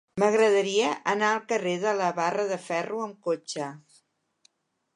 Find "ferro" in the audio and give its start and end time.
2.69-3.05